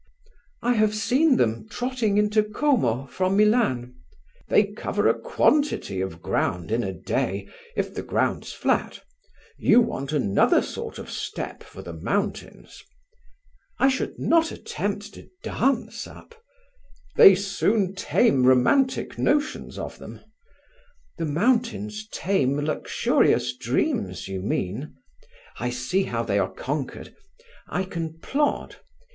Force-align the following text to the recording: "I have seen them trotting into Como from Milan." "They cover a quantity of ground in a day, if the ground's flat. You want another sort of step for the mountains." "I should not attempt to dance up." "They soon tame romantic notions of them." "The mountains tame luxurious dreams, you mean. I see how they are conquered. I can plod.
"I 0.63 0.73
have 0.73 0.95
seen 0.95 1.37
them 1.37 1.67
trotting 1.69 2.17
into 2.17 2.41
Como 2.41 3.05
from 3.05 3.37
Milan." 3.37 3.97
"They 4.47 4.65
cover 4.73 5.07
a 5.07 5.13
quantity 5.13 6.01
of 6.01 6.23
ground 6.23 6.71
in 6.71 6.81
a 6.83 6.91
day, 6.91 7.47
if 7.75 7.93
the 7.93 8.01
ground's 8.01 8.51
flat. 8.51 9.01
You 9.59 9.79
want 9.79 10.11
another 10.11 10.63
sort 10.63 10.97
of 10.97 11.11
step 11.11 11.61
for 11.61 11.83
the 11.83 11.93
mountains." 11.93 12.83
"I 13.77 13.89
should 13.89 14.17
not 14.17 14.51
attempt 14.51 15.13
to 15.13 15.29
dance 15.43 16.07
up." 16.07 16.33
"They 17.15 17.35
soon 17.35 17.93
tame 17.93 18.43
romantic 18.47 19.19
notions 19.19 19.77
of 19.77 19.99
them." 19.99 20.19
"The 21.19 21.25
mountains 21.27 22.07
tame 22.11 22.57
luxurious 22.59 23.55
dreams, 23.55 24.27
you 24.27 24.41
mean. 24.41 24.95
I 25.59 25.69
see 25.69 26.05
how 26.05 26.23
they 26.23 26.39
are 26.39 26.51
conquered. 26.51 27.15
I 27.67 27.83
can 27.83 28.17
plod. 28.17 28.77